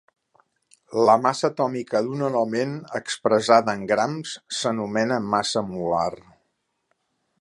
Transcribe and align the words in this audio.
La 1.09 1.15
massa 1.25 1.49
atòmica 1.49 2.01
d'un 2.07 2.23
element 2.29 2.73
expressada 3.01 3.77
en 3.81 3.85
grams 3.93 4.33
s'anomena 4.61 5.21
massa 5.35 5.67
molar. 5.69 6.11